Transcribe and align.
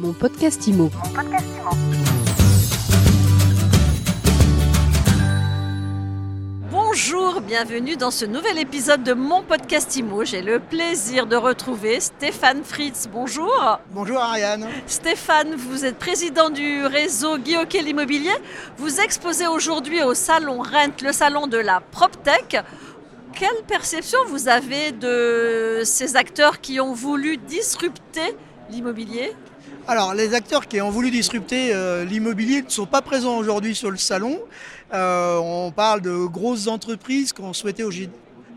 Mon 0.00 0.14
podcast 0.14 0.66
IMO. 0.66 0.90
Bonjour, 6.70 7.42
bienvenue 7.42 7.98
dans 7.98 8.10
ce 8.10 8.24
nouvel 8.24 8.56
épisode 8.56 9.02
de 9.02 9.12
mon 9.12 9.42
podcast 9.42 9.94
IMO. 9.96 10.24
J'ai 10.24 10.40
le 10.40 10.58
plaisir 10.58 11.26
de 11.26 11.36
retrouver 11.36 12.00
Stéphane 12.00 12.64
Fritz. 12.64 13.10
Bonjour. 13.12 13.78
Bonjour 13.90 14.16
Ariane. 14.16 14.68
Stéphane, 14.86 15.54
vous 15.54 15.84
êtes 15.84 15.98
président 15.98 16.48
du 16.48 16.86
réseau 16.86 17.36
Guy 17.36 17.56
l'immobilier. 17.84 18.32
Vous 18.78 19.00
exposez 19.00 19.48
aujourd'hui 19.48 20.02
au 20.02 20.14
salon 20.14 20.62
Rent, 20.62 21.02
le 21.02 21.12
salon 21.12 21.46
de 21.46 21.58
la 21.58 21.80
PropTech. 21.80 22.56
Quelle 23.34 23.62
perception 23.68 24.20
vous 24.28 24.48
avez 24.48 24.92
de 24.92 25.82
ces 25.84 26.16
acteurs 26.16 26.62
qui 26.62 26.80
ont 26.80 26.94
voulu 26.94 27.36
disrupter 27.36 28.34
l'immobilier? 28.70 29.34
Alors, 29.90 30.14
les 30.14 30.34
acteurs 30.34 30.68
qui 30.68 30.80
ont 30.80 30.90
voulu 30.90 31.10
disrupter 31.10 31.74
euh, 31.74 32.04
l'immobilier 32.04 32.62
ne 32.62 32.68
sont 32.70 32.86
pas 32.86 33.02
présents 33.02 33.36
aujourd'hui 33.38 33.74
sur 33.74 33.90
le 33.90 33.96
salon. 33.96 34.38
Euh, 34.94 35.36
on 35.38 35.72
parle 35.72 36.00
de 36.00 36.26
grosses 36.26 36.68
entreprises 36.68 37.32
qui 37.32 37.40
ont 37.40 37.52
souhaité 37.52 37.82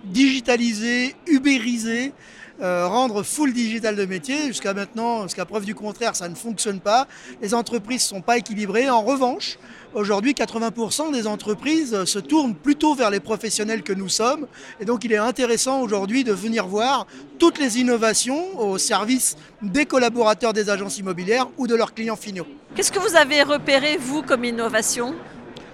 digitaliser, 0.04 1.16
ubériser, 1.26 2.14
euh, 2.62 2.88
rendre 2.88 3.23
full 3.23 3.52
digital 3.52 3.95
de 3.95 4.05
métier. 4.05 4.48
Jusqu'à 4.48 4.73
maintenant, 4.73 5.23
jusqu'à 5.23 5.45
preuve 5.45 5.66
du 5.66 5.73
contraire, 5.75 6.16
ça 6.16 6.30
ne 6.30 6.35
fonctionne 6.35 6.79
pas. 6.79 7.07
Les 7.41 7.53
entreprises 7.53 8.03
ne 8.03 8.17
sont 8.17 8.21
pas 8.21 8.38
équilibrées. 8.38 8.89
En 8.89 9.02
revanche, 9.02 9.57
aujourd'hui, 9.93 10.34
80% 10.34 11.12
des 11.12 11.26
entreprises 11.26 12.05
se 12.05 12.20
tournent 12.20 12.55
plutôt 12.55 12.93
vers 12.93 13.09
les 13.09 13.20
professionnels 13.20 13.84
que 13.84 13.93
nous 13.93 14.09
sommes. 14.09 14.48
Et 14.79 14.85
donc, 14.85 15.03
il 15.03 15.12
est 15.12 15.17
intéressant 15.17 15.81
aujourd'hui 15.81 16.23
de 16.23 16.34
venir 16.34 16.67
voir 16.67 17.07
toutes 17.39 17.57
les 17.57 17.79
innovations 17.79 18.59
au 18.59 18.77
service 18.77 19.35
des 19.62 19.85
collaborateurs 19.85 20.54
des 20.54 20.70
agences 20.70 20.98
immobilières 20.98 21.48
ou 21.57 21.67
de 21.67 21.76
leurs 21.76 21.93
clients 21.93 22.15
finaux. 22.15 22.48
Qu'est-ce 22.76 22.91
que 22.91 22.99
vous 22.99 23.15
avez 23.15 23.43
repéré, 23.43 23.98
vous, 23.98 24.21
comme 24.21 24.45
innovation? 24.45 25.15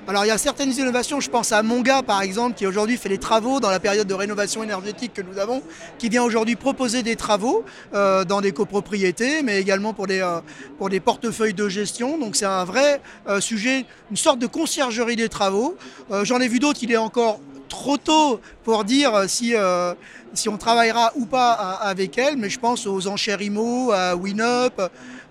Alors 0.08 0.26
il 0.26 0.30
y 0.30 0.32
a 0.32 0.38
certaines 0.38 0.72
innovations, 0.72 1.20
je 1.20 1.30
pense 1.30 1.52
à 1.52 1.62
Monga 1.62 2.02
par 2.02 2.22
exemple, 2.22 2.56
qui 2.56 2.66
aujourd'hui 2.66 2.98
fait 2.98 3.10
les 3.10 3.18
travaux 3.18 3.60
dans 3.60 3.70
la 3.70 3.80
période 3.80 4.08
de 4.08 4.14
rénovation 4.14 4.64
énergétique 4.64 5.14
que 5.14 5.22
nous 5.22 5.38
avons, 5.38 5.62
qui 5.98 6.10
vient 6.10 6.24
aujourd'hui 6.24 6.56
proposer 6.56 7.04
des 7.04 7.16
travaux 7.16 7.64
euh, 7.94 8.26
dans 8.26 8.42
des 8.42 8.52
copropriétés, 8.52 9.44
mais 9.44 9.60
également 9.60 9.94
pour 9.94 10.08
des, 10.08 10.22
euh, 10.22 10.40
pour 10.78 10.90
des 10.90 11.00
portefeuilles 11.00 11.54
de 11.54 11.70
gestion. 11.70 12.18
Donc 12.18 12.36
c'est 12.36 12.46
un 12.46 12.64
vrai 12.64 13.02
euh, 13.28 13.40
sujet, 13.40 13.86
une 14.10 14.18
sorte 14.18 14.40
de 14.40 14.48
conciergerie 14.48 15.16
des 15.16 15.30
travaux. 15.30 15.76
J'en 16.24 16.40
ai 16.40 16.48
vu 16.48 16.60
d'autres, 16.60 16.80
il 16.82 16.92
est 16.92 16.98
encore 16.98 17.40
trop 17.68 17.98
tôt 17.98 18.40
pour 18.64 18.84
dire 18.84 19.26
si, 19.28 19.54
si 20.34 20.50
on 20.50 20.58
travaillera 20.58 21.12
ou 21.16 21.26
pas 21.26 21.52
avec 21.52 22.18
elle, 22.18 22.38
mais 22.38 22.50
je 22.50 22.60
pense 22.60 22.88
aux 22.88 23.08
enchères 23.08 23.42
IMO, 23.42 23.92
à 23.92 24.16
WinUp, 24.16 24.82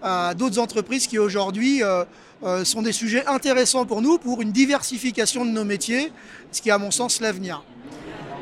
à 0.02 0.34
d'autres 0.34 0.58
entreprises 0.58 1.06
qui 1.06 1.18
aujourd'hui 1.18 1.82
euh, 1.82 2.64
sont 2.64 2.82
des 2.82 2.92
sujets 2.92 3.26
intéressants 3.26 3.84
pour 3.84 4.00
nous 4.00 4.18
pour 4.18 4.40
une 4.40 4.52
diversification 4.52 5.44
de 5.44 5.50
nos 5.50 5.64
métiers, 5.64 6.12
ce 6.52 6.62
qui 6.62 6.68
est 6.68 6.72
à 6.72 6.78
mon 6.78 6.92
sens 6.92 7.20
l'avenir. 7.20 7.64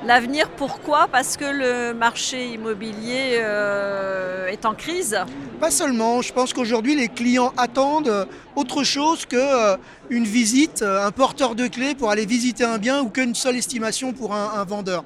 L'avenir, 0.06 0.48
pourquoi? 0.50 1.08
Parce 1.10 1.36
que 1.36 1.44
le 1.44 1.92
marché 1.92 2.52
immobilier 2.52 3.38
euh, 3.40 4.46
est 4.46 4.64
en 4.64 4.72
crise 4.72 5.18
Pas 5.58 5.72
seulement. 5.72 6.22
Je 6.22 6.32
pense 6.32 6.52
qu'aujourd'hui, 6.52 6.94
les 6.94 7.08
clients 7.08 7.52
attendent 7.56 8.28
autre 8.54 8.84
chose 8.84 9.26
qu'une 9.26 9.40
euh, 9.40 9.76
visite, 10.10 10.82
un 10.82 11.10
porteur 11.10 11.56
de 11.56 11.66
clés 11.66 11.96
pour 11.96 12.10
aller 12.10 12.24
visiter 12.24 12.62
un 12.62 12.78
bien 12.78 13.02
ou 13.02 13.08
qu'une 13.08 13.34
seule 13.34 13.56
estimation 13.56 14.12
pour 14.12 14.32
un 14.32 14.62
vendeur. 14.64 15.02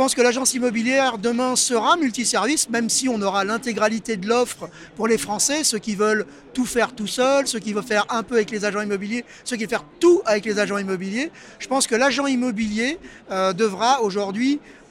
Je 0.00 0.04
pense 0.04 0.14
que 0.14 0.22
l'agence 0.22 0.54
immobilière 0.54 1.18
demain 1.18 1.56
sera 1.56 1.96
multiservice, 1.98 2.70
même 2.70 2.88
si 2.88 3.06
on 3.08 3.20
aura 3.20 3.44
l'intégralité 3.44 4.16
de 4.16 4.26
l'offre 4.28 4.70
pour 4.96 5.06
les 5.06 5.18
Français, 5.18 5.62
ceux 5.62 5.78
qui 5.78 5.94
veulent 5.94 6.24
tout 6.54 6.64
faire 6.64 6.94
tout 6.94 7.06
seul, 7.06 7.46
ceux 7.46 7.58
qui 7.58 7.74
veulent 7.74 7.82
faire 7.82 8.06
un 8.08 8.22
peu 8.22 8.36
avec 8.36 8.50
les 8.50 8.64
agents 8.64 8.80
immobiliers, 8.80 9.26
ceux 9.44 9.56
qui 9.56 9.64
veulent 9.64 9.68
faire 9.68 9.84
tout 9.98 10.22
avec 10.24 10.46
les 10.46 10.58
agents 10.58 10.78
immobiliers. 10.78 11.30
Je 11.58 11.66
pense 11.66 11.86
que 11.86 11.96
l'agent 11.96 12.26
immobilier 12.26 12.98
euh, 13.30 13.52
devra 13.52 14.00
aujourd'hui 14.00 14.39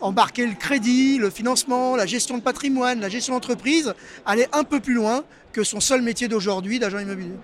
embarquer 0.02 0.46
le 0.46 0.56
crédit, 0.56 1.18
le 1.18 1.30
financement, 1.30 1.96
la 1.96 2.06
gestion 2.06 2.38
de 2.38 2.44
patrimoine, 2.44 3.00
la 3.00 3.10
gestion 3.10 3.34
d'entreprise, 3.34 3.94
aller 4.26 4.48
un 4.54 4.64
peu 4.64 4.80
plus 4.80 4.94
loin 4.94 5.24
que 5.52 5.64
son 5.64 5.80
seul 5.80 6.02
métier 6.02 6.28
d'aujourd'hui 6.28 6.80
d'agent 6.80 7.00
immobilier. 7.00 7.36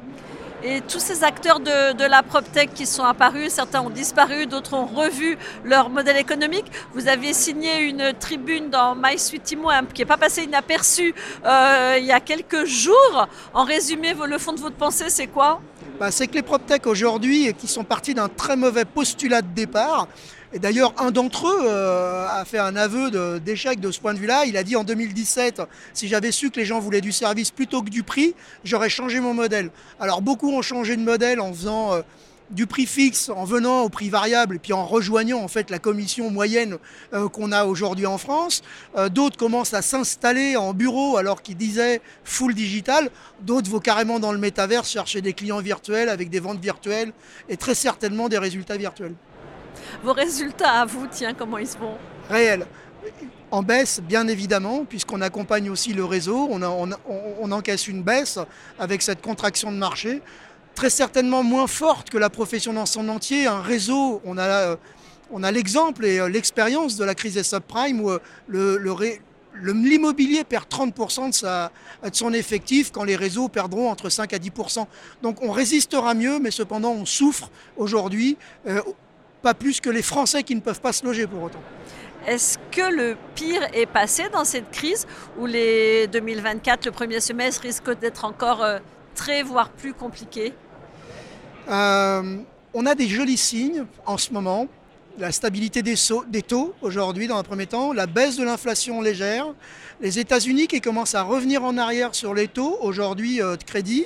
Et 0.68 0.82
tous 0.82 1.00
ces 1.00 1.24
acteurs 1.24 1.60
de, 1.60 2.08
la 2.08 2.24
PropTech 2.24 2.74
qui 2.74 2.88
sont 2.88 3.04
apparus, 3.04 3.52
certains 3.52 3.82
ont 3.82 3.92
disparu, 3.92 4.48
d'autres 4.48 4.74
ont 4.74 4.88
revu 4.88 5.38
leur 5.64 5.92
modèle 5.92 6.18
économique. 6.18 6.66
Vous 6.94 7.08
avez 7.08 7.34
signé 7.34 7.82
une 7.82 8.14
tribune 8.20 8.72
dans 8.72 8.96
MySuiteImo 8.96 9.70
qui 9.94 10.02
n'est 10.02 10.08
pas 10.08 10.18
passée 10.18 10.44
inaperçue 10.44 11.14
euh, 11.46 11.98
il 12.00 12.06
y 12.06 12.12
a 12.12 12.20
quelques 12.20 12.66
jours. 12.66 13.28
En 13.54 13.64
résumé, 13.64 14.16
le 14.26 14.38
fond 14.40 14.54
de 14.54 14.60
votre 14.60 14.76
pensée, 14.76 15.10
c'est 15.10 15.28
quoi? 15.28 15.62
Bah, 16.00 16.12
C'est 16.12 16.28
que 16.28 16.34
les 16.34 16.42
PropTech 16.42 16.88
aujourd'hui, 16.88 17.54
qui 17.54 17.68
sont 17.68 17.84
partis 17.84 18.14
d'un 18.14 18.30
très 18.30 18.56
mauvais 18.56 18.86
postulat 18.86 19.42
de 19.42 19.54
départ, 19.54 20.08
et 20.56 20.60
d'ailleurs, 20.60 20.94
un 20.98 21.12
d'entre 21.12 21.48
eux 21.48 21.64
euh, 21.66 22.28
a 22.30 22.46
fait 22.46 22.60
un 22.60 22.78
aveu 22.78 23.40
d'échec 23.42 23.82
de, 23.82 23.92
ce 23.92 24.00
point 24.00 24.14
de 24.14 24.20
vue-là. 24.20 24.46
Il 24.46 24.56
a 24.56 24.64
dit 24.64 24.78
en 24.78 24.86
2017, 24.86 25.62
si 25.94 26.08
j'avais 26.08 26.32
su 26.32 26.50
que 26.50 26.58
les 26.58 26.66
gens 26.66 26.80
voulaient 26.80 27.02
du 27.02 27.12
service 27.12 27.52
plutôt 27.52 27.82
que 27.82 27.90
du 27.90 28.04
prix, 28.04 28.36
j'aurais 28.64 28.90
changé 28.90 29.20
mon 29.20 29.34
modèle. 29.34 29.70
Alors 30.00 30.22
beaucoup 30.22 30.50
ont 30.54 30.62
changé 30.62 30.96
de 30.96 31.02
modèle 31.02 31.42
en 31.42 31.52
faisant 31.52 31.94
euh, 31.94 32.02
du 32.52 32.68
prix 32.68 32.86
fixe, 32.86 33.30
en 33.30 33.44
venant 33.44 33.82
au 33.82 33.90
prix 33.90 34.10
variable, 34.10 34.58
et 34.58 34.60
puis 34.60 34.74
en 34.74 34.86
rejoignant 34.86 35.40
en 35.40 35.48
fait 35.48 35.70
la 35.70 35.80
commission 35.80 36.30
moyenne 36.30 36.78
euh, 37.14 37.28
qu'on 37.30 37.52
a 37.52 37.66
aujourd'hui 37.66 38.06
en 38.06 38.18
France. 38.18 38.62
D'autres 39.12 39.38
commencent 39.38 39.74
à 39.74 39.82
s'installer 39.82 40.56
en 40.56 40.74
bureau 40.74 41.18
alors 41.18 41.42
qu'ils 41.42 41.58
disaient 41.58 42.02
full 42.24 42.54
digital. 42.54 43.10
D'autres 43.42 43.70
vont 43.70 43.80
carrément 43.80 44.20
dans 44.20 44.32
le 44.32 44.38
métavers 44.38 44.86
chercher 44.86 45.22
des 45.22 45.34
clients 45.34 45.60
virtuels 45.60 46.10
avec 46.10 46.30
des 46.30 46.40
ventes 46.40 46.60
virtuelles 46.60 47.12
et 47.50 47.58
très 47.58 47.76
certainement 47.76 48.30
des 48.30 48.38
résultats 48.38 48.78
virtuels. 48.78 49.16
Vos 50.04 50.14
résultats 50.14 50.82
à 50.82 50.86
vous, 50.86 51.08
tiens, 51.10 51.34
comment 51.34 51.58
ils 51.58 51.68
se 51.68 51.78
font? 51.78 51.98
Réels. 52.30 52.66
En 53.52 53.62
baisse, 53.62 54.02
bien 54.02 54.28
évidemment, 54.28 54.84
puisqu'on 54.86 55.22
accompagne 55.22 55.70
aussi 55.70 55.94
le 55.94 56.04
réseau, 56.04 56.50
on, 56.50 57.52
encaisse 57.52 57.88
une 57.88 58.02
baisse 58.02 58.40
avec 58.80 59.02
cette 59.02 59.22
contraction 59.22 59.72
de 59.72 59.78
marché, 59.78 60.22
très 60.76 60.90
certainement 60.90 61.44
moins 61.44 61.68
forte 61.68 62.10
que 62.10 62.18
la 62.18 62.30
profession 62.30 62.74
dans 62.74 62.86
son 62.86 63.10
entier. 63.10 63.48
Un 63.48 63.62
réseau, 63.62 64.22
on 64.26 64.38
a, 64.38 64.78
on 65.32 65.44
a 65.44 65.52
l'exemple 65.52 66.06
et 66.06 66.20
euh, 66.20 66.30
l'expérience 66.30 66.98
de 66.98 67.06
la 67.06 67.16
crise 67.16 67.36
des 67.36 67.44
subprimes 67.44 68.02
où 68.02 68.12
euh, 68.12 69.10
l'immobilier 69.62 70.44
perd 70.44 70.66
30% 70.70 71.42
de, 72.04 72.14
son 72.14 72.34
effectif 72.34 72.92
quand 72.92 73.04
les 73.04 73.16
réseaux 73.16 73.48
perdront 73.48 73.90
entre 73.90 74.10
5 74.10 74.34
à 74.34 74.38
10%. 74.38 74.86
Donc 75.24 75.42
on 75.42 75.52
résistera 75.52 76.14
mieux, 76.14 76.40
mais 76.40 76.52
cependant 76.52 76.92
on 76.92 77.06
souffre 77.06 77.50
aujourd'hui. 77.78 78.38
Euh, 78.68 78.82
pas 79.42 79.54
plus 79.54 79.80
que 79.80 79.92
les 79.92 80.02
Français 80.02 80.42
qui 80.42 80.56
ne 80.56 80.60
peuvent 80.60 80.82
pas 80.82 80.92
se 80.92 81.06
loger 81.06 81.28
pour 81.28 81.44
autant. 81.44 81.62
Est-ce 82.28 82.58
que 82.72 82.92
le 82.92 83.16
pire 83.36 83.62
est 83.74 83.86
passé 83.86 84.24
dans 84.34 84.46
cette 84.46 84.72
crise 84.72 85.06
ou 85.40 85.46
les 85.46 86.08
2024, 86.08 86.86
le 86.86 86.92
premier 86.92 87.20
semestre, 87.20 87.62
risque 87.62 88.00
d'être 88.00 88.26
encore 88.26 88.64
euh, 88.64 88.80
très, 89.14 89.44
voire 89.44 89.70
plus 89.70 89.94
compliqué? 89.94 90.54
Euh, 91.70 92.38
On 92.74 92.86
a 92.86 92.96
des 92.96 93.08
jolis 93.08 93.38
signes 93.38 93.86
en 94.06 94.18
ce 94.18 94.32
moment. 94.32 94.68
La 95.18 95.32
stabilité 95.32 95.82
des, 95.82 95.96
taux 96.42 96.74
aujourd'hui 96.82 97.28
dans 97.28 97.38
un 97.38 97.44
premier 97.44 97.68
temps, 97.68 97.94
la 97.94 98.06
baisse 98.06 98.36
de 98.36 98.44
l'inflation 98.44 99.02
légère, 99.02 99.48
les 100.02 100.20
États-Unis 100.20 100.68
qui 100.68 100.82
commencent 100.82 101.16
à 101.16 101.24
revenir 101.24 101.64
en 101.64 101.78
arrière 101.78 102.14
sur 102.14 102.34
les 102.34 102.50
taux 102.50 102.78
aujourd'hui 102.82 103.42
euh, 103.42 103.56
de 103.56 103.64
crédit. 103.64 104.06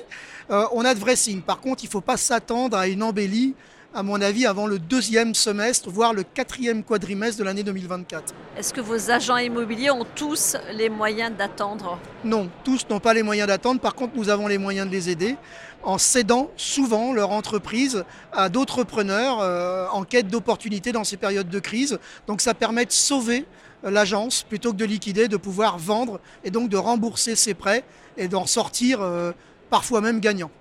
on 0.49 0.85
a 0.85 0.93
de 0.93 0.99
vrais 0.99 1.15
signes. 1.15 1.41
Par 1.41 1.61
contre, 1.61 1.83
il 1.83 1.87
ne 1.87 1.91
faut 1.91 2.01
pas 2.01 2.17
s'attendre 2.17 2.77
à 2.77 2.87
une 2.87 3.03
embellie 3.03 3.55
à 3.93 4.03
mon 4.03 4.21
avis, 4.21 4.45
avant 4.45 4.67
le 4.67 4.77
deuxième 4.77 5.33
semestre, 5.33 5.89
voire 5.89 6.13
le 6.13 6.23
quatrième 6.23 6.83
quadrimestre 6.83 7.39
de 7.39 7.43
l'année 7.43 7.63
2024. 7.63 8.33
Est-ce 8.57 8.73
que 8.73 8.81
vos 8.81 9.09
agents 9.09 9.37
immobiliers 9.37 9.89
ont 9.89 10.05
tous 10.15 10.55
les 10.73 10.89
moyens 10.89 11.35
d'attendre? 11.35 11.97
Non, 12.23 12.49
tous 12.63 12.85
n'ont 12.89 12.99
pas 12.99 13.13
les 13.13 13.23
moyens 13.23 13.47
d'attendre. 13.47 13.81
Par 13.81 13.95
contre, 13.95 14.15
nous 14.15 14.29
avons 14.29 14.47
les 14.47 14.59
moyens 14.59 14.87
de 14.87 14.91
les 14.91 15.09
aider 15.09 15.35
en 15.81 15.97
cédant 15.97 16.51
souvent 16.55 17.13
leur 17.13 17.31
entreprise 17.31 18.03
à 18.31 18.49
d'autres 18.49 18.83
preneurs 18.83 19.39
euh, 19.41 19.87
en 19.91 20.03
quête 20.03 20.27
d'opportunités 20.27 20.91
dans 20.91 21.03
ces 21.03 21.17
périodes 21.17 21.49
de 21.49 21.59
crise. 21.59 21.99
Donc 22.27 22.41
ça 22.41 22.53
permet 22.53 22.85
de 22.85 22.91
sauver 22.91 23.45
euh, 23.85 23.89
l'agence 23.89 24.43
plutôt 24.43 24.71
que 24.71 24.77
de 24.77 24.85
liquider, 24.85 25.27
de 25.27 25.37
pouvoir 25.37 25.79
vendre 25.79 26.19
et 26.43 26.51
donc 26.51 26.69
de 26.69 26.77
rembourser 26.77 27.35
ses 27.35 27.53
prêts 27.53 27.83
et 28.17 28.27
d'en 28.27 28.45
sortir 28.45 29.01
euh, 29.01 29.31
parfois 29.69 30.01
même 30.01 30.19
gagnant. 30.19 30.51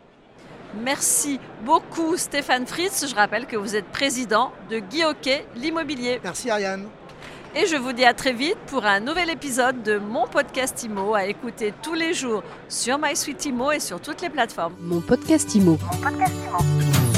Merci 0.83 1.41
beaucoup 1.65 2.17
Stéphane 2.17 2.67
Fritz. 2.67 3.07
Je 3.09 3.15
rappelle 3.15 3.47
que 3.47 3.57
vous 3.57 3.77
êtes 3.77 3.87
président 3.87 4.53
de 4.71 4.79
Guy 4.79 5.03
l'immobilier. 5.57 6.21
Merci 6.23 6.51
Ariane. 6.51 6.87
Et 7.55 7.67
je 7.67 7.77
vous 7.77 7.93
dis 7.93 8.05
à 8.05 8.13
très 8.13 8.33
vite 8.33 8.59
pour 8.67 8.85
un 8.85 9.01
nouvel 9.01 9.31
épisode 9.31 9.83
de 9.83 9.99
mon 9.99 10.27
podcast 10.27 10.83
IMO 10.85 11.15
à 11.15 11.25
écouter 11.25 11.73
tous 11.83 11.95
les 11.95 12.13
jours 12.13 12.43
sur 12.69 12.99
MySuite 12.99 13.47
IMO 13.47 13.73
et 13.73 13.81
sur 13.81 14.01
toutes 14.01 14.21
les 14.21 14.29
plateformes. 14.29 14.75
Mon 14.81 15.01
podcast 15.01 15.55
IMO. 15.55 15.79
Mon 15.83 15.99
podcast 15.99 16.35
IMO. 16.47 17.18